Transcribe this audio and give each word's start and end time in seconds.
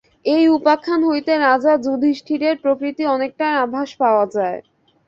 এই 0.25 0.45
উপাখ্যান 0.57 1.01
হইতে 1.09 1.33
রাজা 1.39 1.73
যুধিষ্ঠিরের 1.85 2.55
প্রকৃতির 2.63 3.07
অনেকটা 3.07 3.45
আভাস 3.63 3.89
পাওয়া 4.01 4.25
যায়। 4.35 4.59